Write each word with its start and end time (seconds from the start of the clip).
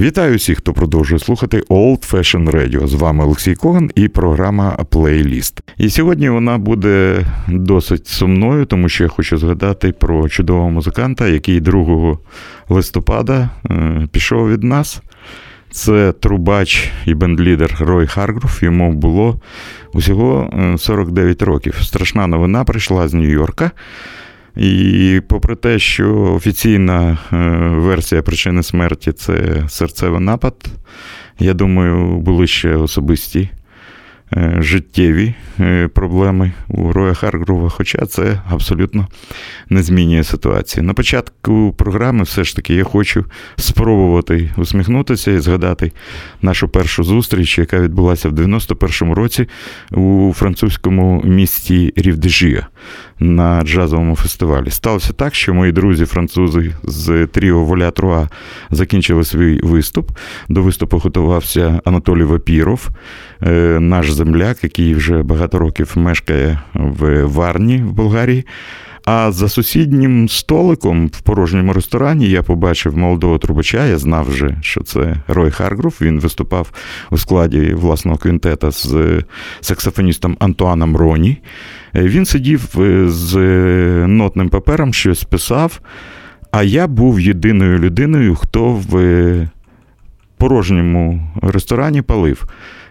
Вітаю 0.00 0.36
всіх, 0.36 0.58
хто 0.58 0.72
продовжує 0.72 1.18
слухати 1.18 1.60
Old 1.60 2.12
Fashion 2.12 2.50
Radio. 2.50 2.86
З 2.86 2.94
вами 2.94 3.24
Олексій 3.24 3.54
Коган 3.54 3.90
і 3.94 4.08
програма 4.08 4.70
Плейліст. 4.90 5.60
І 5.76 5.90
сьогодні 5.90 6.28
вона 6.28 6.58
буде 6.58 7.26
досить 7.48 8.06
сумною, 8.06 8.64
тому 8.64 8.88
що 8.88 9.04
я 9.04 9.08
хочу 9.08 9.38
згадати 9.38 9.92
про 9.92 10.28
чудового 10.28 10.70
музиканта, 10.70 11.28
який 11.28 11.60
2 11.60 12.18
листопада 12.68 13.50
е, 13.70 14.08
пішов 14.12 14.50
від 14.50 14.62
нас. 14.62 15.02
Це 15.70 16.12
трубач 16.12 16.90
і 17.06 17.14
бендлідер 17.14 17.76
Рой 17.80 18.06
Харгруф. 18.06 18.62
Йому 18.62 18.92
було 18.92 19.40
усього 19.92 20.50
49 20.78 21.42
е, 21.42 21.44
років. 21.44 21.78
Страшна 21.82 22.26
новина 22.26 22.64
прийшла 22.64 23.08
з 23.08 23.14
Нью-Йорка. 23.14 23.70
І 24.56 25.20
попри 25.28 25.56
те, 25.56 25.78
що 25.78 26.14
офіційна 26.14 27.18
е, 27.32 27.36
версія 27.68 28.22
причини 28.22 28.62
смерті 28.62 29.12
це 29.12 29.64
серцевий 29.68 30.20
напад, 30.20 30.54
я 31.38 31.54
думаю, 31.54 32.16
були 32.16 32.46
ще 32.46 32.76
особисті 32.76 33.50
Е, 34.36 34.56
життєві 34.60 35.34
е, 35.60 35.88
проблеми 35.88 36.52
у 36.68 36.92
Роя 36.92 37.14
Харгрова, 37.14 37.68
хоча 37.68 38.06
це 38.06 38.42
абсолютно 38.50 39.08
не 39.68 39.82
змінює 39.82 40.24
ситуацію. 40.24 40.84
На 40.84 40.94
початку 40.94 41.74
програми 41.78 42.22
все 42.22 42.44
ж 42.44 42.56
таки 42.56 42.74
я 42.74 42.84
хочу 42.84 43.24
спробувати 43.56 44.50
усміхнутися 44.56 45.30
і 45.30 45.38
згадати 45.38 45.92
нашу 46.42 46.68
першу 46.68 47.04
зустріч, 47.04 47.58
яка 47.58 47.80
відбулася 47.80 48.28
в 48.28 48.32
91-му 48.32 49.14
році 49.14 49.48
у 49.90 50.32
французькому 50.36 51.22
місті 51.24 51.92
Рівдежія 51.96 52.66
на 53.20 53.62
джазовому 53.62 54.16
фестивалі. 54.16 54.70
Сталося 54.70 55.12
так, 55.12 55.34
що 55.34 55.54
мої 55.54 55.72
друзі-французи 55.72 56.74
з 56.82 57.26
Тріо 57.26 57.64
Воля 57.64 57.90
Труа 57.90 58.28
закінчили 58.70 59.24
свій 59.24 59.60
виступ. 59.62 60.10
До 60.48 60.62
виступу 60.62 60.98
готувався 60.98 61.80
Анатолій 61.84 62.24
Вапіров, 62.24 62.88
е, 63.42 63.78
наш 63.80 64.12
земляк, 64.12 64.64
який 64.64 64.94
вже 64.94 65.22
багато 65.22 65.58
років 65.58 65.92
мешкає 65.94 66.60
в 66.74 67.24
Варні 67.24 67.76
в 67.76 67.92
Болгарії. 67.92 68.44
А 69.04 69.32
за 69.32 69.48
сусіднім 69.48 70.28
столиком 70.28 71.06
в 71.06 71.20
порожньому 71.20 71.72
ресторані 71.72 72.28
я 72.28 72.42
побачив 72.42 72.96
молодого 72.96 73.38
трубача. 73.38 73.86
Я 73.86 73.98
знав 73.98 74.28
вже, 74.28 74.58
що 74.62 74.82
це 74.82 75.16
Рой 75.28 75.50
Харгруф. 75.50 76.02
Він 76.02 76.20
виступав 76.20 76.72
у 77.10 77.18
складі 77.18 77.74
власного 77.74 78.18
квінтета 78.18 78.70
з 78.70 79.22
саксофоністом 79.60 80.36
Антуаном 80.40 80.96
Роні. 80.96 81.38
Він 81.94 82.26
сидів 82.26 82.68
е, 82.78 83.08
з 83.08 83.36
нотним 84.06 84.48
папером, 84.48 84.94
щось 84.94 85.24
писав. 85.24 85.80
А 86.50 86.62
я 86.62 86.86
був 86.86 87.20
єдиною 87.20 87.78
людиною, 87.78 88.34
хто 88.34 88.72
в 88.72 89.48
порожньому 90.40 91.20
ресторані 91.42 92.02
палив. 92.02 92.46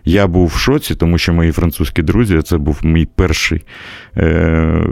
Я 0.06 0.28
був 0.28 0.48
в 0.48 0.58
шоці, 0.58 0.96
тому 0.96 1.18
що 1.18 1.34
мої 1.34 1.52
французькі 1.52 2.02
друзі, 2.02 2.42
це 2.42 2.58
був 2.58 2.80
мій 2.84 3.06
перший 3.06 3.62
е- 4.18 4.84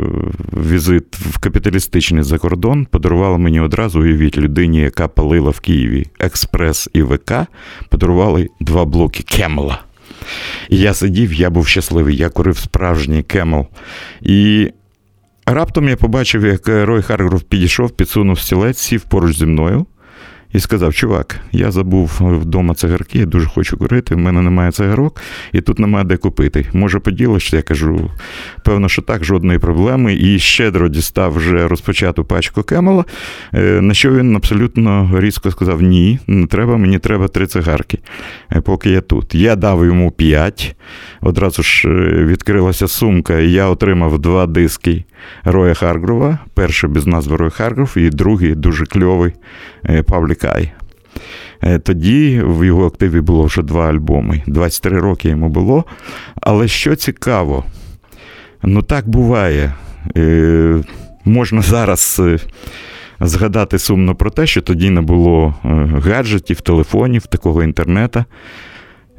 візит 0.70 1.16
в 1.16 1.38
капіталістичний 1.38 2.24
закордон, 2.24 2.86
подарували 2.86 3.38
мені 3.38 3.60
одразу, 3.60 4.02
уявіть, 4.02 4.38
людині, 4.38 4.80
яка 4.80 5.08
палила 5.08 5.50
в 5.50 5.60
Києві 5.60 6.06
Експрес 6.20 6.90
і 6.94 7.02
ВК, 7.02 7.34
подарували 7.90 8.48
два 8.60 8.86
блоки 8.86 9.24
Camel 9.24 9.65
а. 9.65 9.82
І 10.70 10.78
я 10.78 10.94
сидів, 10.94 11.34
я 11.34 11.50
був 11.50 11.68
щасливий, 11.68 12.16
я 12.16 12.30
курив 12.30 12.58
справжній 12.58 13.24
Camel. 13.24 13.68
І 14.22 14.72
раптом 15.46 15.90
я 15.90 15.96
побачив, 15.96 16.46
як 16.46 16.68
Рой 16.68 17.02
Харгроув 17.02 17.42
підійшов, 17.42 17.92
підсунув 17.92 18.40
стілець, 18.40 18.78
сів 18.78 19.02
поруч 19.02 19.38
зі 19.38 19.46
мною 19.46 19.86
і 20.54 20.60
сказав: 20.60 20.94
Чувак, 20.94 21.40
я 21.52 21.72
забув 21.72 22.18
вдома 22.22 22.74
цигарки, 22.74 23.20
я 23.20 23.26
дуже 23.26 23.48
хочу 23.48 23.78
курити, 23.78 24.16
в 24.16 24.18
мене 24.18 24.42
немає 24.42 24.72
цигарок, 24.72 25.22
і 25.54 25.62
тут 25.62 25.80
немає 25.80 26.06
де 26.06 26.18
купити. 26.18 26.66
Може, 26.74 27.00
поділишся? 27.00 27.56
Я 27.56 27.62
кажу, 27.62 28.12
певно, 28.64 28.90
що 28.90 29.02
так, 29.02 29.26
жодної 29.26 29.60
проблеми. 29.60 30.16
І 30.16 30.40
щедро 30.40 30.90
дістав 30.90 31.34
вже 31.34 31.68
розпочату 31.68 32.26
пачку 32.26 32.64
Camel 32.64 32.94
а, 32.94 33.06
е, 33.54 33.82
на 33.82 33.94
що 33.94 34.12
він 34.12 34.36
абсолютно 34.36 35.12
різко 35.20 35.52
сказав: 35.52 35.82
Ні, 35.82 36.20
не 36.28 36.48
треба, 36.48 36.78
мені 36.78 37.00
треба 37.00 37.28
три 37.28 37.48
цигарки, 37.48 38.00
е, 38.52 38.62
поки 38.62 38.90
я 38.90 39.02
тут. 39.02 39.36
Я 39.36 39.56
дав 39.56 39.86
йому 39.86 40.12
п'ять. 40.12 40.76
Одразу 41.22 41.64
ж 41.64 41.90
е, 41.90 42.24
відкрилася 42.26 42.88
сумка, 42.88 43.40
і 43.40 43.52
я 43.52 43.68
отримав 43.68 44.20
два 44.20 44.46
диски 44.46 45.04
Роя 45.44 45.74
Харгрова. 45.74 46.40
Перший 46.54 46.90
без 46.90 47.08
назви 47.08 47.36
Роя 47.36 47.50
Харгров, 47.50 47.94
і 47.96 48.10
другий 48.10 48.56
дуже 48.56 48.86
кльовий 48.86 49.34
Павлік 50.08 50.37
Ай. 50.46 50.72
Тоді 51.84 52.42
в 52.46 52.66
його 52.66 52.86
активі 52.86 53.22
було 53.22 53.44
вже 53.44 53.62
два 53.62 53.90
альбоми. 53.90 54.42
23 54.48 55.00
роки 55.00 55.30
йому 55.30 55.50
було. 55.50 55.86
Але 56.42 56.68
що 56.68 56.96
цікаво, 56.96 57.64
ну 58.64 58.82
так 58.82 59.10
буває. 59.10 59.74
Е, 60.18 60.84
можна 61.26 61.62
зараз 61.62 62.22
е, 62.26 62.40
згадати 63.20 63.80
сумно 63.80 64.16
про 64.16 64.30
те, 64.30 64.48
що 64.48 64.62
тоді 64.62 64.90
не 64.90 65.02
було 65.02 65.56
е, 65.66 65.68
гаджетів, 66.04 66.62
телефонів, 66.62 67.28
такого 67.28 67.64
інтернету. 67.64 68.26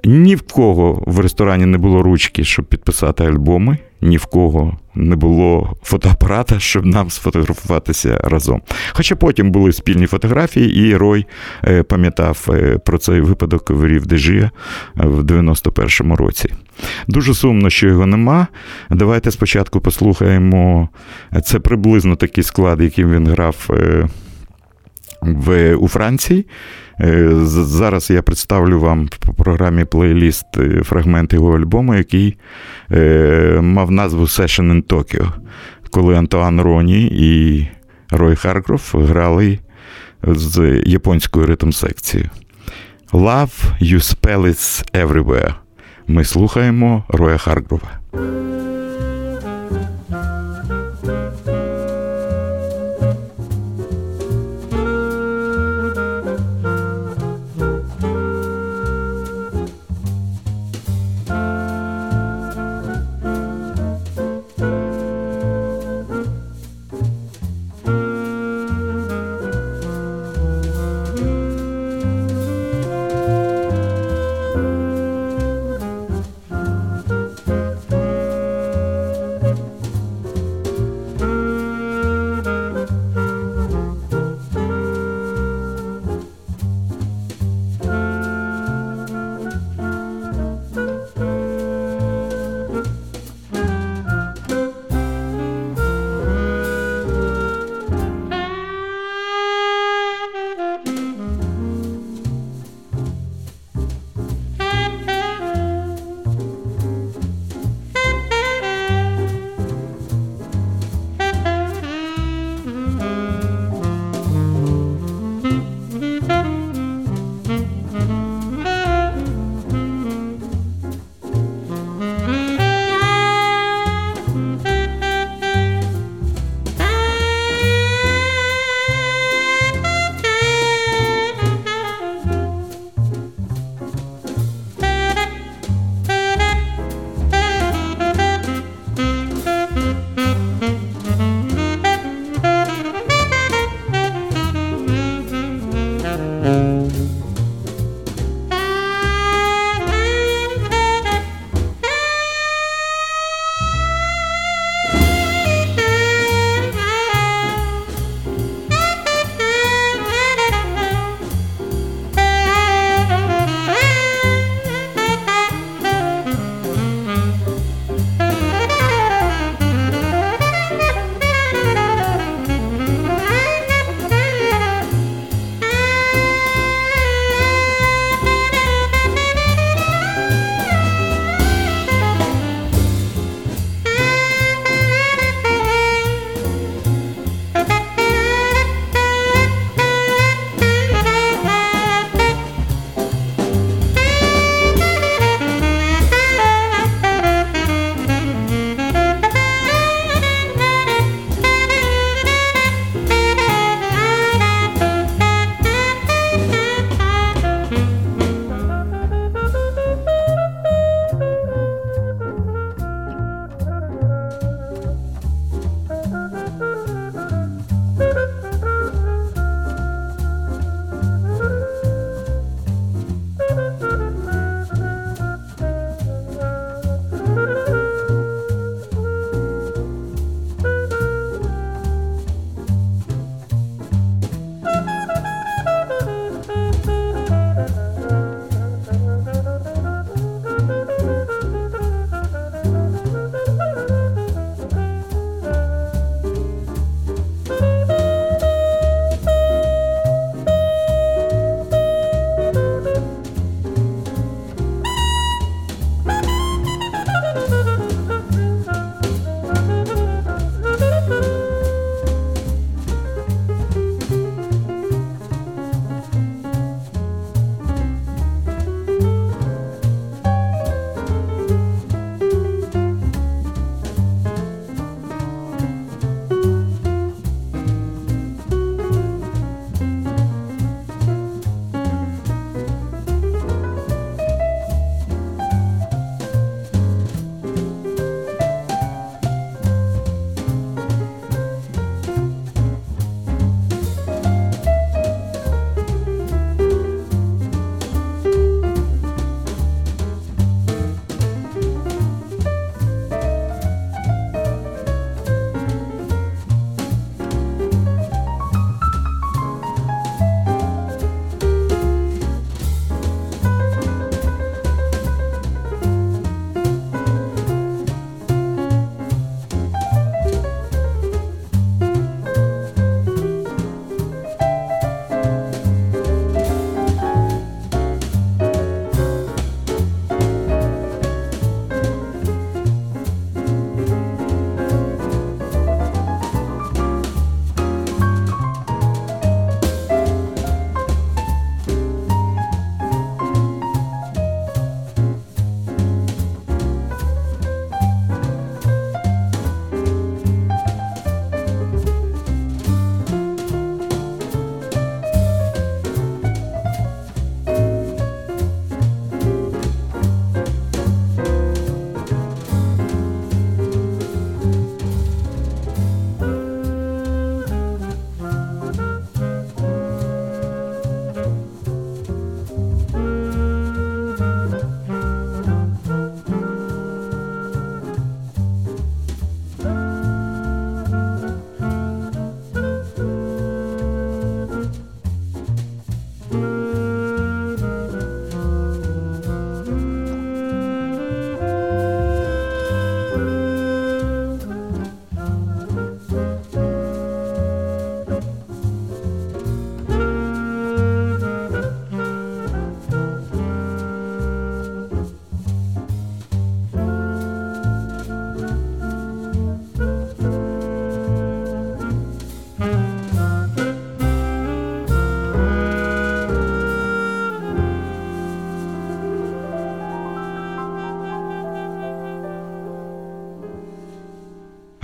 Ні 0.05 0.35
в 0.35 0.43
кого 0.43 1.03
в 1.07 1.21
ресторані 1.21 1.67
не 1.67 1.79
було 1.79 2.03
ручки, 2.03 2.45
щоб 2.45 2.65
підписати 2.65 3.25
альбоми, 3.25 3.79
ні 4.01 4.17
в 4.17 4.27
кого 4.27 4.77
не 4.95 5.17
було 5.17 5.77
фотоапарата, 5.83 6.59
щоб 6.59 6.87
нам 6.87 7.11
сфотографуватися 7.11 8.21
разом. 8.25 8.63
Хоча 8.93 9.17
потім 9.17 9.51
були 9.51 9.73
спільні 9.73 10.07
фотографії, 10.07 10.89
і 10.89 10.97
Рой 10.97 11.27
е, 11.65 11.83
пам'ятав 11.83 12.47
е, 12.49 12.79
про 12.79 12.99
цей 12.99 13.21
випадок 13.21 13.71
в 13.71 13.87
Рівдежі 13.87 14.51
в 14.95 15.23
91-му 15.23 16.17
році. 16.17 16.53
Дуже 17.09 17.35
сумно, 17.35 17.71
що 17.71 17.87
його 17.87 18.07
нема. 18.07 18.47
Давайте 18.91 19.31
спочатку 19.31 19.81
послухаємо 19.81 20.89
це 21.45 21.59
приблизно 21.59 22.17
такий 22.17 22.45
склад, 22.45 22.81
яким 22.81 23.13
він 23.13 23.29
грав 23.29 23.71
е, 23.71 24.09
в, 25.23 25.75
у 25.75 25.89
Франції. 25.89 26.47
Е, 27.01 27.31
зараз 27.45 28.11
я 28.11 28.23
представлю 28.23 28.81
вам 28.81 29.07
в 29.07 29.35
програмі 29.35 29.85
плейліст 29.85 30.47
е, 30.59 30.83
фрагмент 30.85 31.33
його 31.33 31.57
альбому, 31.57 31.95
який 31.95 32.37
е, 32.93 33.61
мав 33.63 33.91
назву 33.91 34.23
Session 34.23 34.73
in 34.73 34.83
Tokyo, 34.83 35.33
коли 35.91 36.17
Антуан 36.17 36.61
Роні 36.61 37.07
і 37.13 37.69
Рой 38.11 38.37
Харгроув 38.37 38.95
грали 38.95 39.59
з 40.23 40.83
японською 40.87 41.47
ритм 41.47 41.71
секцією. 41.71 42.31
Love 43.13 43.53
You 43.81 43.95
Spell 43.95 44.47
It 44.47 44.85
Everywhere. 45.07 45.55
Ми 46.07 46.25
слухаємо 46.25 47.05
Роя 47.09 47.39
Харкрова. 47.39 47.89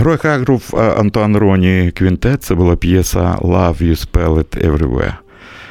Рой 0.05 0.17
Харгроув 0.17 0.75
Антуан 0.99 1.37
Роні 1.37 1.93
Квінтет 1.95 2.43
це 2.43 2.55
була 2.55 2.77
п'єса 2.77 3.39
Love, 3.41 3.83
Your 3.83 4.11
Spell 4.11 4.35
Is 4.35 4.71
Everywhere. 4.71 5.15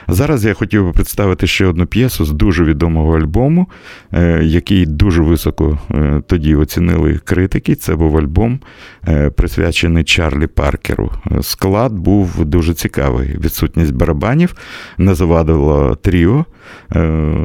Зараз 0.08 0.46
я 0.46 0.54
хотів 0.54 0.86
би 0.86 0.92
представити 0.92 1.48
ще 1.48 1.66
одну 1.66 1.86
п'єсу 1.86 2.26
з 2.26 2.32
дуже 2.32 2.64
відомого 2.64 3.18
альбому, 3.18 3.70
е, 4.14 4.40
який 4.44 4.86
дуже 4.86 5.22
високо 5.22 5.80
е, 5.92 6.22
тоді 6.28 6.56
оцінили 6.56 7.20
критики. 7.24 7.76
Це 7.76 7.96
був 7.96 8.18
альбом, 8.18 8.60
е, 9.08 9.30
присвячений 9.30 10.04
Чарлі 10.04 10.48
Паркеру. 10.48 11.12
Склад 11.42 11.94
був 11.94 12.46
дуже 12.46 12.74
цікавий. 12.74 13.38
Відсутність 13.38 13.94
барабанів 13.94 14.56
не 14.98 15.16
завадило 15.16 15.96
тріо 15.96 16.46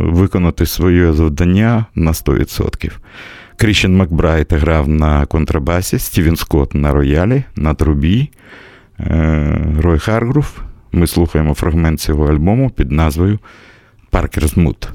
виконати 0.00 0.66
своє 0.66 1.12
завдання 1.12 1.86
на 1.94 2.12
100%. 2.12 2.90
Кріщен 3.58 3.96
Макбрайт 3.96 4.52
грав 4.52 4.88
на 4.88 5.26
контрабасі, 5.26 5.98
Стівен 5.98 6.36
Скотт 6.36 6.74
на 6.74 6.92
роялі, 6.92 7.42
на 7.56 7.74
трубі, 7.74 8.30
Рой 9.78 9.98
Харгруф. 9.98 10.58
ми 10.92 11.06
слухаємо 11.06 11.54
фрагмент 11.54 12.00
цього 12.00 12.26
альбому 12.26 12.70
під 12.70 12.92
назвою 12.92 13.38
Паркер's 14.12 14.54
Mood. 14.54 14.88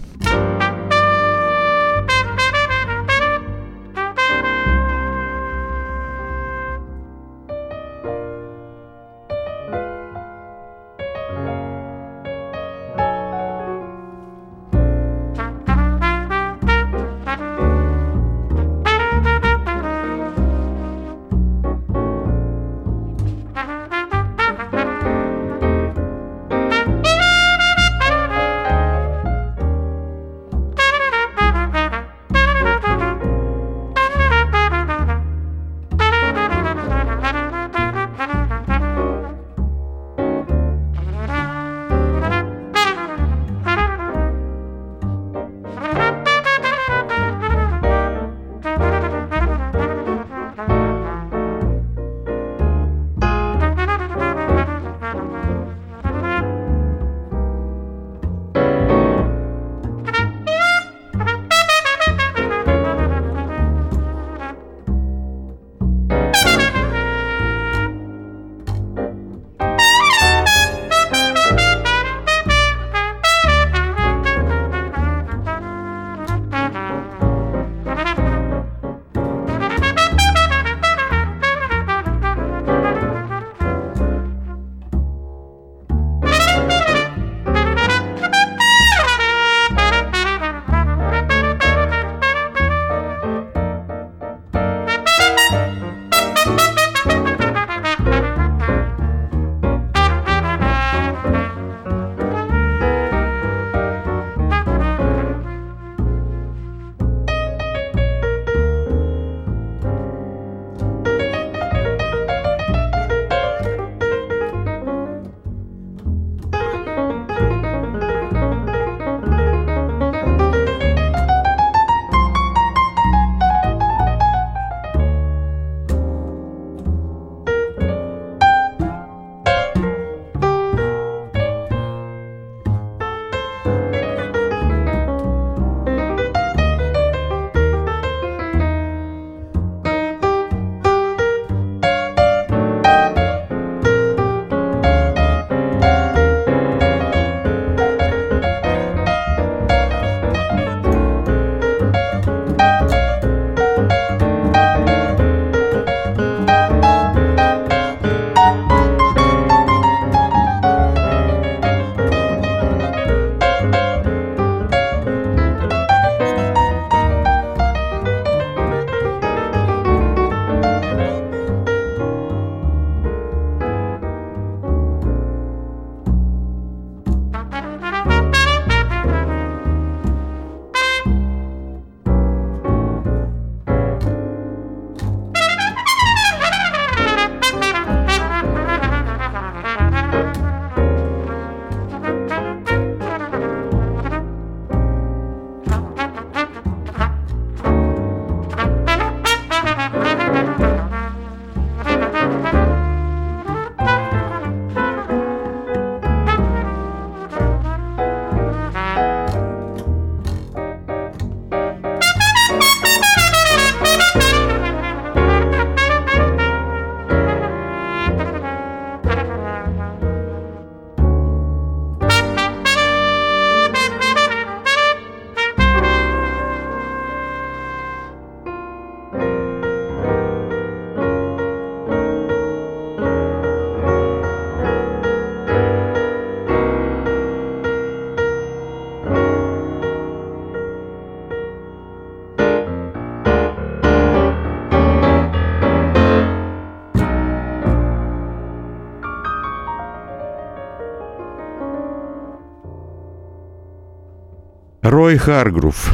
Рой 255.14 255.20
Харгроув. 255.20 255.92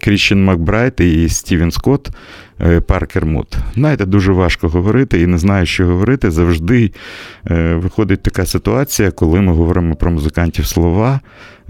Крістіан 0.00 0.44
Макбрайт 0.44 1.00
і 1.00 1.28
Стівен 1.28 1.70
Скотт. 1.70 2.10
Е, 2.60 2.80
Parker's 2.80 3.26
Mood. 3.26 3.56
Знаєте, 3.74 4.06
дуже 4.06 4.32
важко 4.32 4.68
говорити 4.68 5.20
і 5.20 5.26
не 5.26 5.38
знаю, 5.38 5.66
що 5.66 5.86
говорити. 5.86 6.30
Завжди 6.30 6.92
е, 7.50 7.74
виходить 7.74 8.22
така 8.22 8.46
ситуація, 8.46 9.10
коли 9.10 9.40
ми 9.40 9.52
говоримо 9.52 9.94
про 9.94 10.10
музикантів 10.10 10.66
слова, 10.66 11.20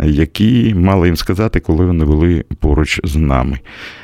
які 0.03 0.75
мали 0.75 1.09
їм 1.09 1.17
сказати, 1.17 1.61
коли 1.61 1.87
вони 1.87 2.05
були 2.05 2.45
поруч 2.61 3.01
з 3.05 3.17
нами. 3.17 3.61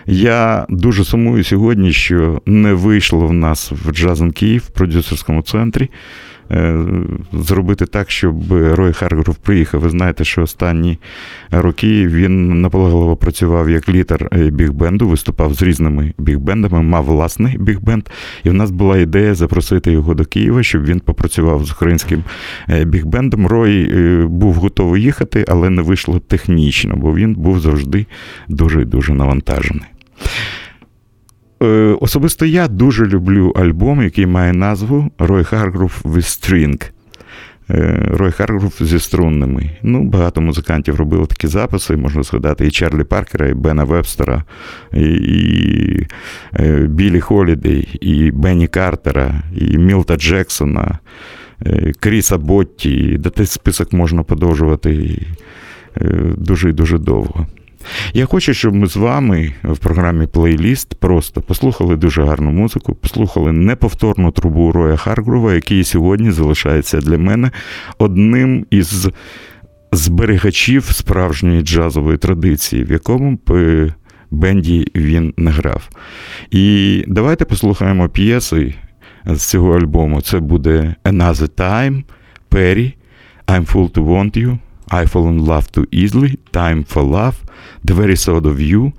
Я 0.06 0.66
дуже 0.68 1.04
сумую 1.04 1.44
сьогодні, 1.44 1.92
що 1.92 2.42
не 2.46 2.72
вийшло 2.72 3.26
в 3.26 3.32
нас 3.32 3.72
в 3.72 3.92
Jazz 3.92 4.19
in 4.19 4.32
Kiev 4.32 4.62
в 4.66 4.70
продюсерському 4.70 5.42
центрі. 5.42 5.90
Е, 6.50 6.84
зробити 7.32 7.86
так, 7.86 8.10
щоб 8.10 8.52
Рой 8.52 8.92
Харгроув 8.92 9.36
приїхав. 9.36 9.80
Ви 9.80 9.90
знаєте, 9.90 10.24
що 10.24 10.42
останні 10.42 10.98
роки 11.50 12.06
він 12.06 12.60
наполегливо 12.60 13.16
працював 13.16 13.70
як 13.70 13.88
літер 13.88 14.28
е, 14.32 14.50
бігбенду, 14.50 15.08
виступав 15.08 15.54
з 15.54 15.62
різними 15.62 16.12
бігбендами, 16.18 16.82
мав 16.82 17.04
власний 17.04 17.58
бігбенд. 17.58 18.08
І 18.44 18.50
в 18.50 18.54
нас 18.54 18.70
була 18.70 18.98
ідея 18.98 19.34
запросити 19.34 19.92
його 19.92 20.14
до 20.14 20.24
Києва, 20.24 20.62
щоб 20.62 20.84
він 20.84 21.00
попрацював 21.00 21.64
з 21.64 21.72
українським 21.72 22.24
е, 22.68 22.84
бігбендом. 22.84 23.46
Рой 23.46 23.92
був 24.26 24.54
готовий 24.54 25.02
їхати, 25.02 25.44
але 25.48 25.70
не 25.70 25.82
вийшло 25.82 26.18
технічно, 26.18 26.96
бо 26.96 27.14
він 27.14 27.34
був 27.34 27.60
завжди 27.60 28.06
дуже 28.48 28.84
дуже 28.84 29.14
навантажений. 29.14 29.86
Е, 31.62 31.96
особисто 32.00 32.46
я 32.46 32.68
дуже 32.68 33.06
люблю 33.06 33.52
альбом, 33.56 34.02
який 34.02 34.26
має 34.26 34.52
назву 34.52 35.10
Рой 35.18 35.44
Харгрув 35.44 36.00
with 36.04 36.16
String. 36.16 36.90
Е, 37.70 38.08
Рой 38.10 38.30
Харгрув 38.30 38.74
зі 38.80 38.98
струнними. 38.98 39.70
Ну, 39.82 40.04
Багато 40.04 40.40
музикантів 40.40 40.96
робили 40.96 41.26
такі 41.26 41.46
записи, 41.46 41.96
можна 41.96 42.22
згадати, 42.22 42.66
і 42.66 42.70
Чарлі 42.70 43.04
Паркера, 43.04 43.48
і 43.48 43.54
Бена 43.54 43.84
Вебстера, 43.84 44.44
і, 44.94 45.10
і 45.10 46.06
е, 46.60 46.86
Білі 46.86 47.20
Холідей, 47.20 47.98
і 48.00 48.30
Бенні 48.30 48.68
Картера, 48.68 49.42
і 49.56 49.78
Мілта 49.78 50.16
Джексона, 50.16 50.98
Кріса 52.00 52.38
Ботті. 52.38 53.20
Цей 53.36 53.46
список 53.46 53.92
можна 53.92 54.22
подовжувати 54.22 55.22
дуже 56.36 56.70
і 56.70 56.72
дуже 56.72 56.98
довго. 56.98 57.46
Я 58.14 58.26
хочу, 58.26 58.54
щоб 58.54 58.74
ми 58.74 58.86
з 58.86 58.96
вами 58.96 59.52
в 59.64 59.78
програмі 59.78 60.26
Плейліст 60.26 60.94
просто 60.94 61.40
послухали 61.40 61.96
дуже 61.96 62.24
гарну 62.24 62.50
музику, 62.50 62.94
послухали 62.94 63.52
неповторну 63.52 64.30
трубу 64.30 64.72
Роя 64.72 64.96
Харгрова, 64.96 65.54
який 65.54 65.84
сьогодні 65.84 66.30
залишається 66.30 67.00
для 67.00 67.18
мене 67.18 67.50
одним 67.98 68.66
із 68.70 69.08
зберігачів 69.92 70.84
справжньої 70.84 71.62
джазової 71.62 72.18
традиції, 72.18 72.84
в 72.84 72.92
якому 72.92 73.38
б 73.46 73.92
Бенді 74.30 74.86
він 74.94 75.34
не 75.36 75.50
грав. 75.50 75.88
І 76.50 77.04
давайте 77.08 77.44
послухаємо 77.44 78.08
п'єси 78.08 78.74
з 79.26 79.42
цього 79.42 79.78
альбому. 79.78 80.20
Це 80.20 80.40
буде 80.40 80.94
Another 81.04 81.48
Time, 81.48 82.02
Perry, 82.50 82.92
I'm 83.46 83.72
Full 83.72 83.90
to 83.90 84.04
Want 84.06 84.36
You. 84.38 84.58
I 84.88 85.06
Fall 85.12 85.28
in 85.28 85.46
Love 85.46 85.70
Too 85.72 85.86
Easily, 85.92 86.36
Time 86.52 86.84
for 86.84 87.02
Love, 87.02 87.34
The 87.84 87.94
Very 87.94 88.16
Thought 88.16 88.42
of 88.42 88.58
You. 88.72 88.92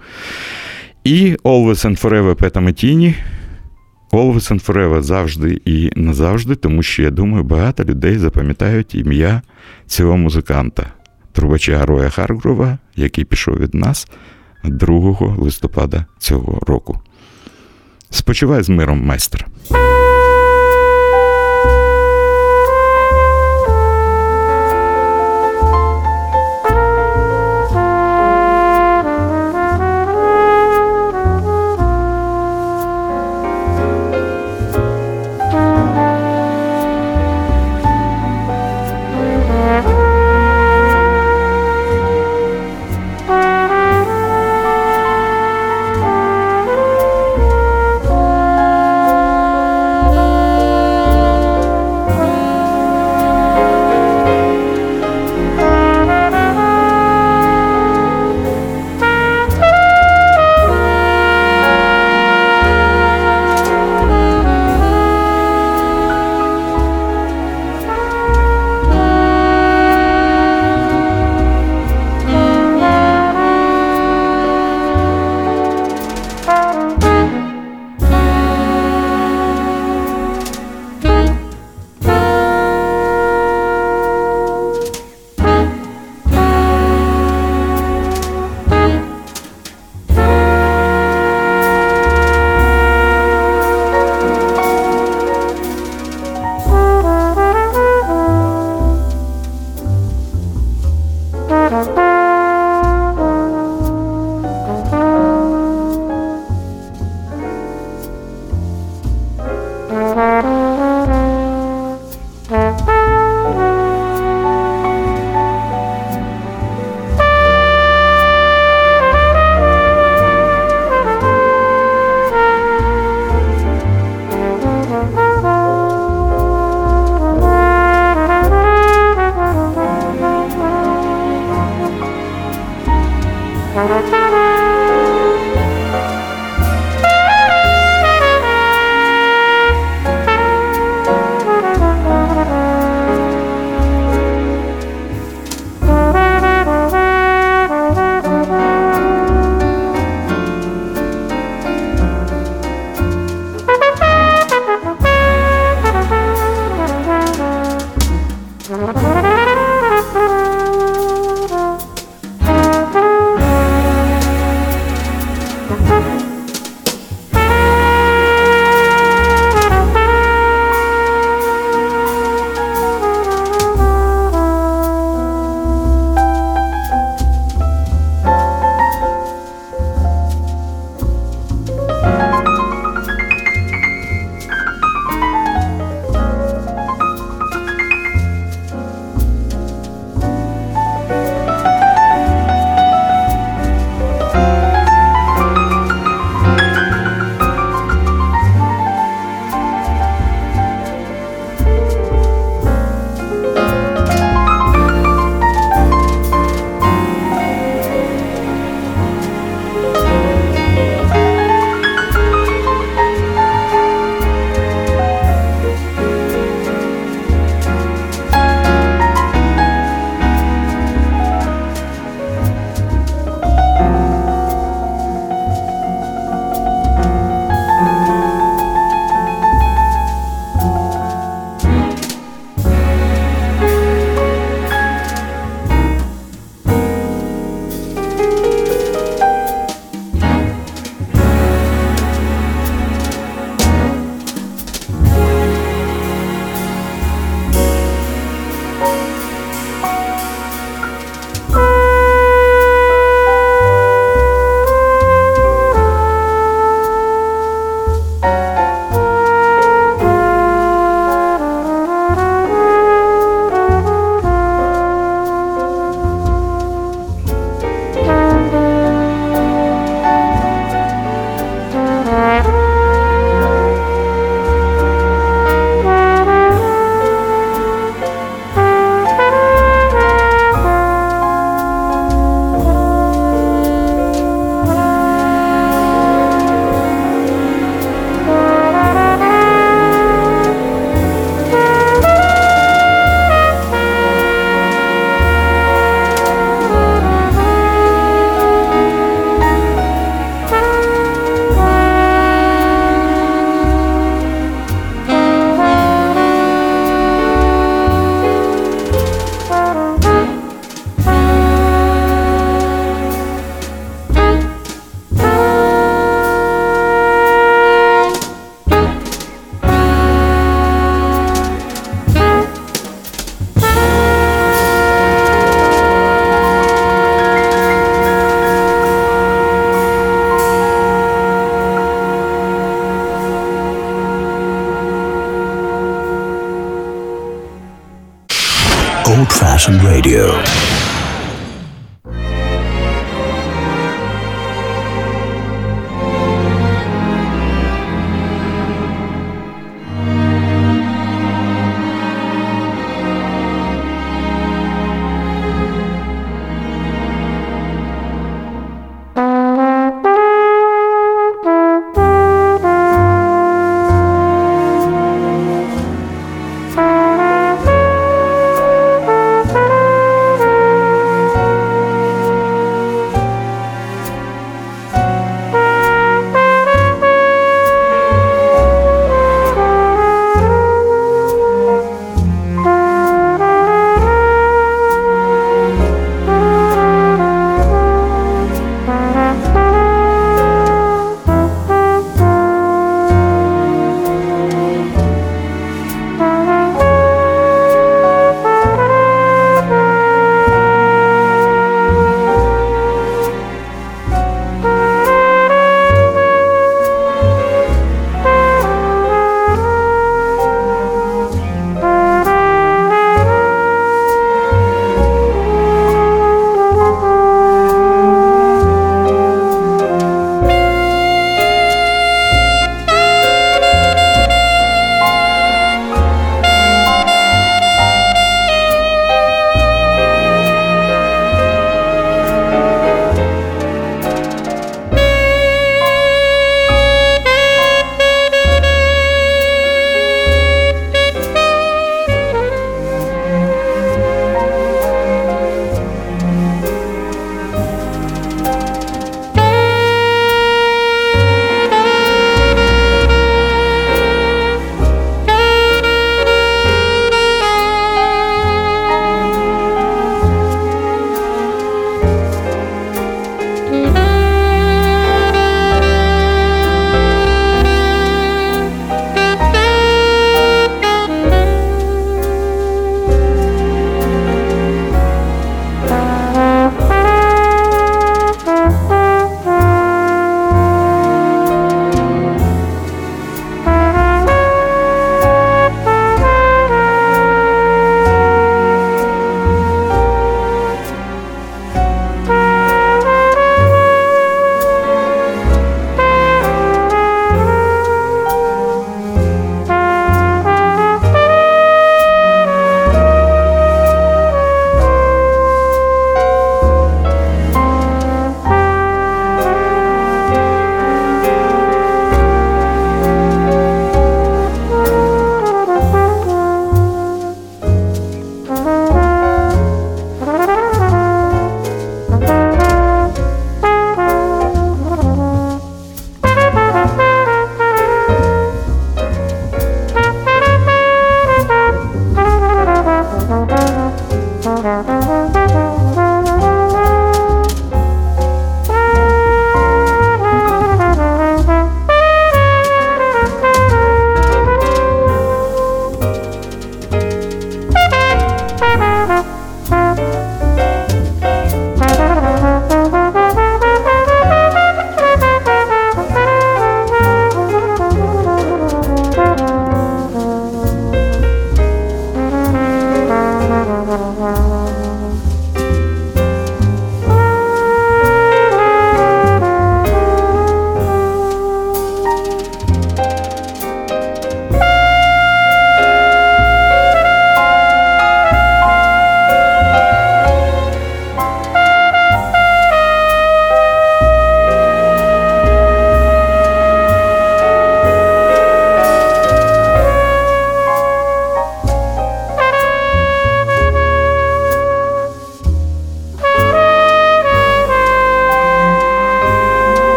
І 1.03 1.35
Always 1.43 1.85
and 1.85 2.01
Forever 2.01 2.35
Пета 2.35 2.59
Метіні. 2.59 3.15
Always 4.11 4.51
and 4.51 4.65
Forever 4.65 5.01
завжди 5.01 5.61
і 5.65 5.89
назавжди, 5.96 6.55
тому 6.55 6.83
що 6.83 7.03
я 7.03 7.09
думаю, 7.09 7.43
багато 7.43 7.83
людей 7.83 8.17
запам'ятають 8.17 8.96
ім'я 8.96 9.41
цього 9.87 10.17
музиканта, 10.17 10.87
трубача 11.31 11.85
Роя 11.85 12.09
Харгрова, 12.09 12.77
який 12.96 13.25
пішов 13.25 13.57
від 13.57 13.74
нас 13.74 14.07
2 14.63 15.35
листопада 15.37 16.05
цього 16.19 16.59
року. 16.67 17.00
Спочивай 18.09 18.63
з 18.63 18.69
миром, 18.69 19.05
майстер. 19.05 19.48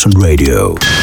Passion 0.00 0.18
Radio. 0.18 0.99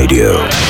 Radio. 0.00 0.69